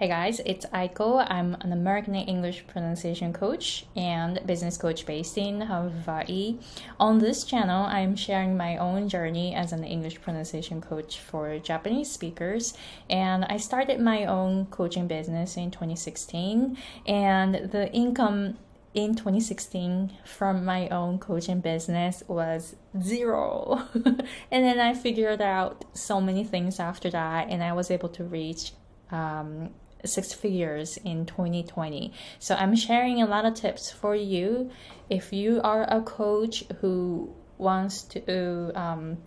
[0.00, 1.26] Hey guys, it's Aiko.
[1.28, 6.56] I'm an American English pronunciation coach and business coach based in Hawaii.
[6.98, 12.10] On this channel, I'm sharing my own journey as an English pronunciation coach for Japanese
[12.10, 12.72] speakers.
[13.10, 18.56] And I started my own coaching business in 2016, and the income
[18.94, 23.86] in 2016 from my own coaching business was zero.
[23.94, 28.24] and then I figured out so many things after that, and I was able to
[28.24, 28.72] reach
[29.10, 29.70] um,
[30.04, 32.12] six figures in 2020.
[32.38, 34.70] So I'm sharing a lot of tips for you.
[35.08, 39.18] If you are a coach who wants to um,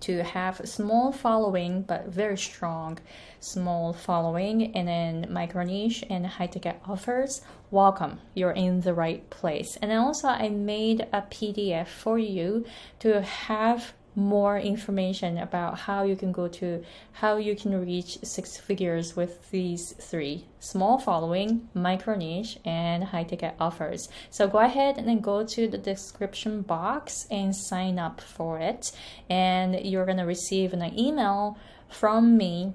[0.00, 2.98] to have a small following but very strong
[3.40, 8.18] small following and then micro niche and high ticket offers welcome.
[8.34, 9.76] You're in the right place.
[9.80, 12.64] And also i made a pdf for you
[13.00, 18.56] to have more information about how you can go to how you can reach six
[18.56, 20.46] figures with these three.
[20.58, 24.08] Small following micro niche and high ticket offers.
[24.30, 28.92] So go ahead and then go to the description box and sign up for it.
[29.30, 31.56] And you're going to receive an email
[31.88, 32.74] from me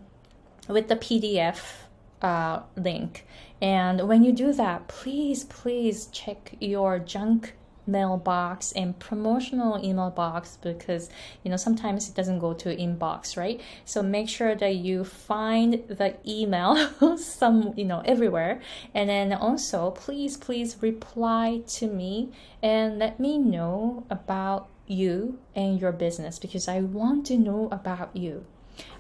[0.68, 1.60] with the pdf
[2.22, 3.26] uh, link.
[3.62, 7.54] And when you do that please please check your junk
[7.86, 11.10] mailbox and promotional email box because
[11.44, 13.60] you know sometimes it doesn't go to inbox right?
[13.86, 18.62] So make sure that you find the email some you know everywhere.
[18.94, 25.80] And then also please please reply to me and let me know about you and
[25.80, 28.46] your business because i want to know about you.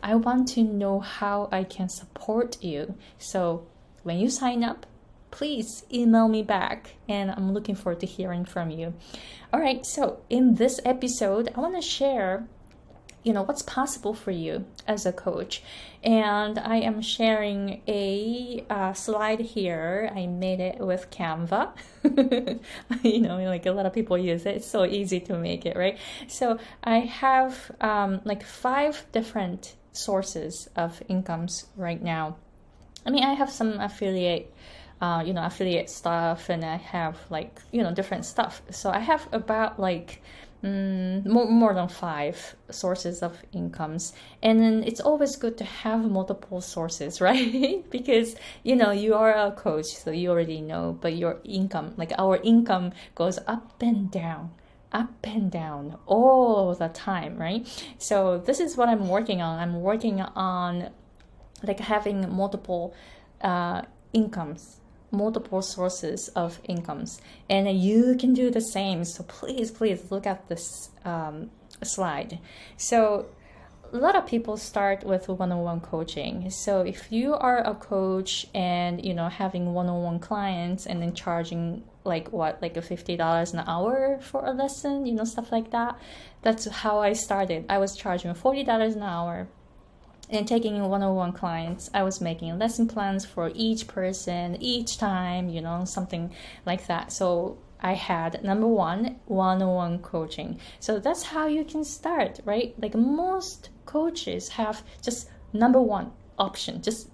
[0.02, 2.96] I want to know how i can support you.
[3.18, 3.68] So
[4.04, 4.86] when you sign up
[5.34, 8.94] please email me back and I'm looking forward to hearing from you.
[9.52, 12.48] All right, so in this episode, I want to share
[13.24, 15.64] you know what's possible for you as a coach.
[16.04, 20.12] And i am sharing a uh, slide here.
[20.14, 21.72] I made it with canva.
[23.02, 24.58] You know like a lot of people use it.
[24.58, 25.98] It's so easy to make it right?
[26.28, 32.36] So i have um, like five different sources of incomes right now.
[33.06, 34.54] I mean i have some affiliate
[35.04, 38.62] uh, you know affiliate stuff and i have like you know different stuff.
[38.70, 40.22] So i have about like
[40.64, 44.14] mm, more, more than five sources of incomes.
[44.42, 47.84] And then it's always good to have multiple sources right?
[47.90, 52.14] Because you know you are a coach so you already know but your income like
[52.18, 54.52] our income goes up and down
[54.94, 57.68] up and down all the time right?
[57.98, 59.60] So this is what i'm working on.
[59.60, 60.92] I'm working on
[61.62, 62.94] like having multiple
[63.42, 63.82] uh,
[64.14, 64.80] incomes
[65.14, 67.22] multiple sources of incomes.
[67.50, 69.06] And you can do the same.
[69.06, 71.52] So please please look at this um,
[71.84, 72.40] slide.
[72.78, 73.28] So
[73.94, 76.50] a lot of people start with one-on-one coaching.
[76.50, 81.84] So if you are a coach and you know having one-on-one clients and then charging
[82.04, 85.98] like what like a $50 an hour for a lesson you know stuff like that
[86.42, 87.66] that's how i started.
[87.70, 89.48] I was charging $40 an hour
[90.36, 95.62] and taking one-on-one clients i was making lesson plans for each person each time you
[95.62, 96.34] know something
[96.66, 102.40] like that so i had number one one-on-one coaching so that's how you can start
[102.46, 107.10] right like most coaches have just number one option just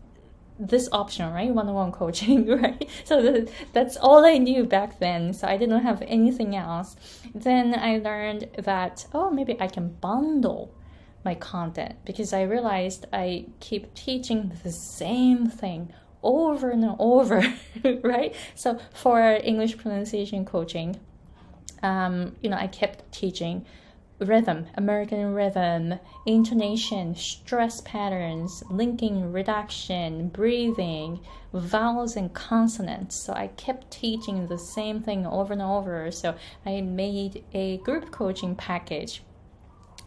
[0.59, 1.53] this option, right?
[1.53, 2.87] One-on-one coaching, right?
[3.05, 5.33] So that's all I knew back then.
[5.33, 6.97] So I didn't have anything else.
[7.33, 10.73] Then I learned that oh, maybe I can bundle
[11.23, 15.93] my content because I realized I keep teaching the same thing
[16.23, 17.43] over and over,
[18.03, 18.35] right?
[18.55, 20.99] So for English pronunciation coaching,
[21.83, 23.65] um, you know, I kept teaching
[24.19, 31.21] rhythm, American rhythm, intonation, stress patterns, linking, reduction, breathing,
[31.53, 33.15] vowels and consonants.
[33.15, 36.11] So I kept teaching the same thing over and over.
[36.11, 36.35] So
[36.65, 39.21] I made a group coaching package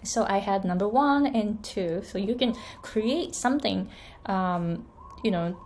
[0.02, 2.02] so I had number one and two.
[2.04, 3.88] So you can create something,
[4.26, 4.86] um,
[5.22, 5.56] you know,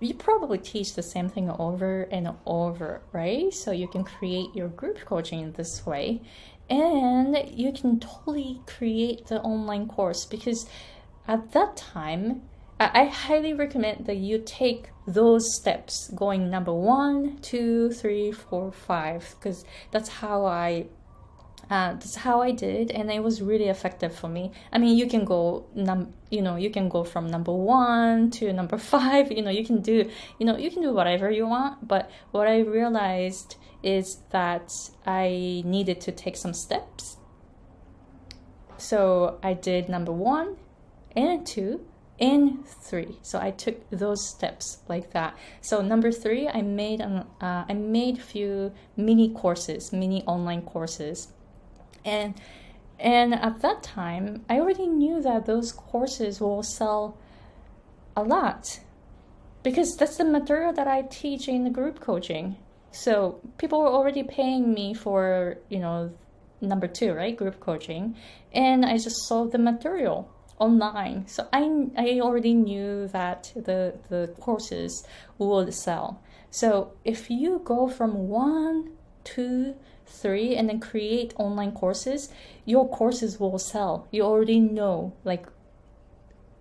[0.00, 3.52] you probably teach the same thing over and over, right?
[3.52, 6.22] So you can create your group coaching in this way.
[6.68, 10.66] And you can totally create the online course because
[11.28, 12.42] at that time,
[12.80, 19.36] I highly recommend that you take those steps going number one, two, three, four, five,
[19.38, 20.86] because that's how I
[21.70, 24.52] uh, that's how I did, and it was really effective for me.
[24.72, 28.52] I mean, you can go num, you know, you can go from number one to
[28.52, 29.32] number five.
[29.32, 31.86] You know, you can do, you know, you can do whatever you want.
[31.86, 34.70] But what I realized is that
[35.06, 37.18] I needed to take some steps.
[38.76, 40.56] So I did number one
[41.16, 41.86] and two,
[42.20, 43.18] and three.
[43.22, 45.36] So I took those steps like that.
[45.60, 51.28] So number three, I made an, uh, I made few mini courses, mini online courses,
[52.04, 52.34] and
[52.98, 57.18] and at that time, I already knew that those courses will sell
[58.16, 58.80] a lot
[59.62, 62.56] because that's the material that I teach in the group coaching.
[62.92, 66.12] So people were already paying me for you know
[66.60, 68.16] number two, right, group coaching,
[68.52, 71.26] and I just sold the material online.
[71.26, 75.04] So I, I already knew that the, the courses
[75.38, 76.22] would sell.
[76.50, 78.92] So if you go from one,
[79.24, 79.74] two,
[80.06, 82.28] three, and then create online courses,
[82.64, 84.08] your courses will sell.
[84.10, 85.46] You already know, like,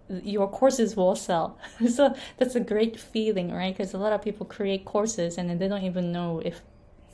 [0.09, 1.57] your courses will sell.
[1.89, 3.75] so that's a great feeling, right?
[3.75, 6.61] Because a lot of people create courses and then they don't even know if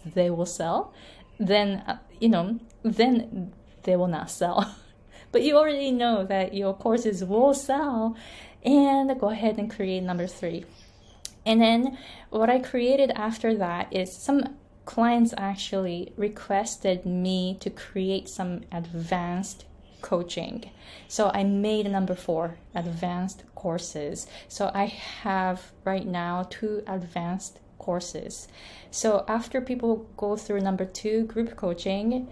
[0.05, 0.93] they will sell.
[1.39, 3.53] Then, uh, you know, then
[3.83, 4.75] they will not sell.
[5.31, 8.17] but you already know that your courses will sell
[8.63, 10.65] and go ahead and create number three
[11.45, 11.97] and then
[12.29, 14.43] what i created after that is some
[14.93, 19.65] clients actually requested me to create some advanced
[20.01, 20.57] coaching
[21.07, 28.47] so i made number four advanced courses so i have right now two advanced courses
[28.89, 32.27] so after people go through number two group coaching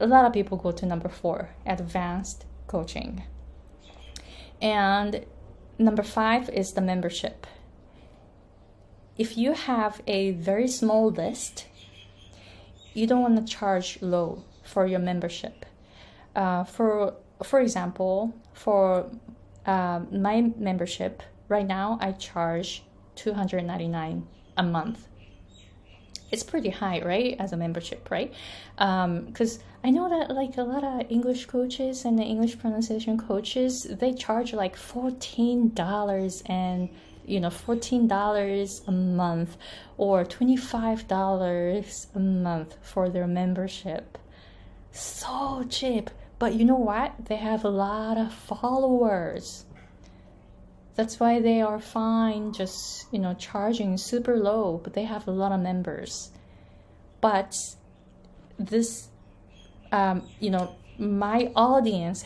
[0.00, 3.24] a lot of people go to number four, advanced coaching.
[4.60, 5.24] And
[5.78, 7.46] number five is the membership.
[9.16, 11.66] If you have a very small list,
[12.94, 15.66] you don't want to charge low for your membership.
[16.34, 19.10] Uh, for for example, for
[19.66, 22.82] uh, my membership right now, I charge
[23.14, 24.26] two hundred ninety nine
[24.56, 25.06] a month
[26.34, 27.36] it's pretty high, right?
[27.38, 28.34] As a membership, right?
[28.76, 33.16] Because um, I know that like a lot of English coaches and the English pronunciation
[33.16, 36.88] coaches, they charge like fourteen dollars and
[37.24, 39.56] you know fourteen dollars a month
[39.96, 44.18] or twenty five dollars a month for their membership.
[44.92, 46.10] So cheap.
[46.38, 47.26] But you know what?
[47.26, 49.64] They have a lot of followers
[50.94, 55.30] that's why they are fine just you know charging super low but they have a
[55.30, 56.30] lot of members
[57.20, 57.54] but
[58.58, 59.08] this
[59.92, 62.24] um, you know my audience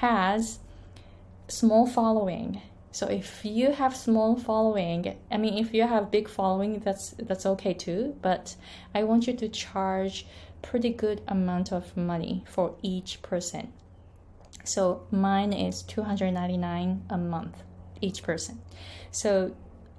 [0.00, 0.58] has
[1.48, 2.60] small following
[2.92, 7.44] so if you have small following i mean if you have big following that's that's
[7.44, 8.54] okay too but
[8.94, 10.26] i want you to charge
[10.62, 13.72] pretty good amount of money for each person
[14.64, 17.62] so mine is 299 a month
[18.02, 18.60] each person.
[19.10, 19.54] So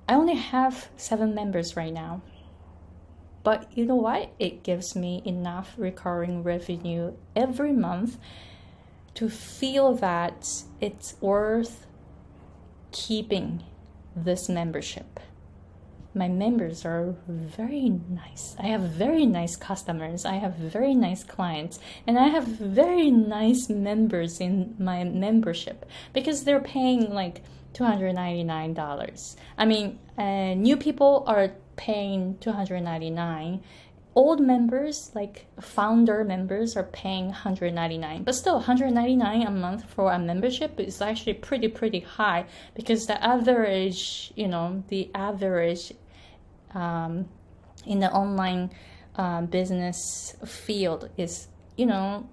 [0.08, 2.22] I only have seven members right now.
[3.44, 4.32] But you know what?
[4.40, 8.18] It gives me enough recurring revenue every month
[9.16, 10.48] to feel that
[10.80, 11.86] it's worth
[12.94, 13.64] keeping
[14.16, 15.20] this membership
[16.16, 18.56] my members are very nice.
[18.60, 20.26] I have very nice customers.
[20.26, 21.80] I have very nice clients.
[22.06, 27.42] And I have very nice members in my membership because they're paying like
[27.74, 29.36] $299.
[29.58, 33.64] I mean, uh, new people are paying 299
[34.16, 40.20] old members like founder members are paying 199 but still 199 a month for a
[40.20, 42.46] membership is actually pretty pretty high
[42.76, 45.94] because the average you know the average
[46.74, 47.26] um,
[47.86, 48.72] in the online
[49.16, 52.28] uh, business field is you know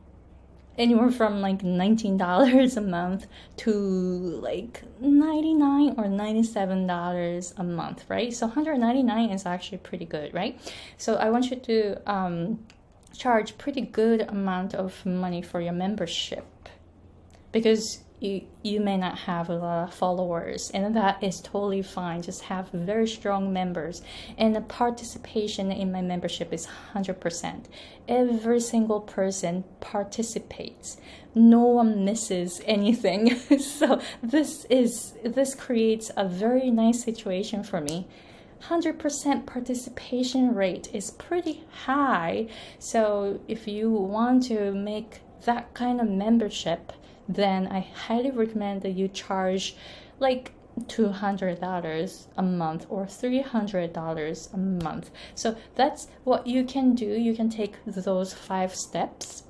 [0.79, 3.27] anywhere from like $19 a month
[3.59, 8.33] to like 99 or $97 a month right?
[8.33, 10.59] So 199 is actually pretty good right?
[10.97, 12.61] So i want you to um,
[13.17, 16.47] charge pretty good amount of money for your membership.
[17.53, 20.71] Because you you may not have a lot of followers.
[20.73, 22.23] And that is totally fine.
[22.23, 24.03] Just have very strong members.
[24.37, 27.67] And the participation in my membership is 100%
[28.11, 30.99] every single person participates.
[31.35, 33.41] No one misses anything.
[33.61, 38.09] So this is this creates a very nice situation for me.
[38.69, 42.49] 100% participation rate is pretty high.
[42.79, 46.93] So if you want to make that kind of membership
[47.35, 49.77] then I highly recommend that you charge
[50.19, 55.11] like $200 a month or $300 a month.
[55.35, 57.07] So that's what you can do.
[57.07, 59.45] You can take those five steps.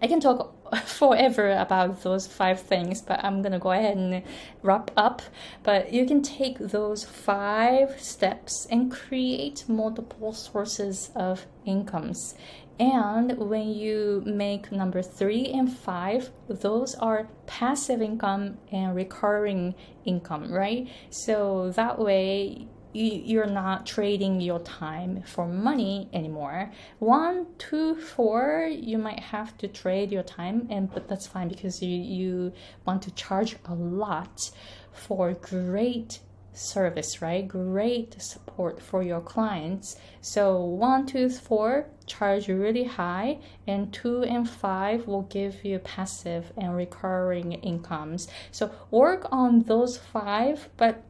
[0.00, 4.22] I can talk forever about those five things, but I'm gonna go ahead and
[4.62, 5.22] wrap up.
[5.62, 12.34] But you can take those five steps and create multiple sources of incomes
[12.78, 20.52] And when you make number three and five, those are passive income and recurring income,
[20.52, 20.88] right?
[21.10, 26.72] So that way you're not trading your time for money anymore.
[26.98, 31.82] One, two, four, you might have to trade your time, and but that's fine because
[31.82, 32.52] you you
[32.86, 34.50] want to charge a lot
[34.92, 36.20] for great
[36.58, 37.46] service, right?
[37.46, 39.96] Great support for your clients.
[40.20, 46.52] So one, two, four charge really high, and two and five will give you passive
[46.56, 48.28] and recurring incomes.
[48.50, 51.04] So work on those five, but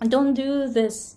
[0.00, 1.16] don't do this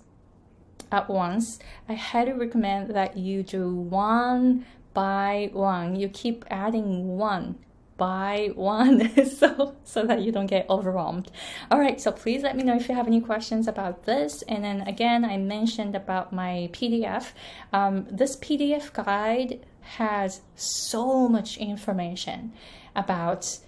[0.92, 1.60] at once.
[1.88, 5.96] I highly recommend that you do one by one.
[5.96, 7.58] You keep adding one
[8.02, 8.96] by one
[9.40, 11.30] so so that you don't get overwhelmed.
[11.70, 14.42] All right so please let me know if you have any questions about this.
[14.48, 17.26] And then again i mentioned about my pdf
[17.72, 19.64] um, this pdf guide
[20.00, 22.54] has so much information
[22.96, 23.60] about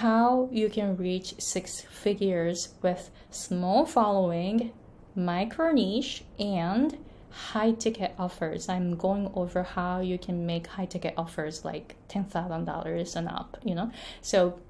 [0.00, 4.72] how you can reach six figures with small following
[5.14, 6.96] micro niche and
[7.32, 8.68] high ticket offers.
[8.68, 13.74] I'm going over how you can make high ticket offers like $10,000 and up, you
[13.74, 13.90] know.
[14.20, 14.60] So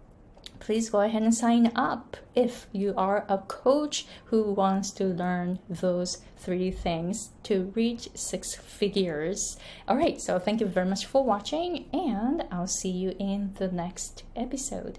[0.60, 5.58] please go ahead and sign up if you are a coach who wants to learn
[5.68, 9.56] those three things to reach six figures.
[9.88, 13.68] All right, so thank you very much for watching, and I'll see you in the
[13.68, 14.98] next episode.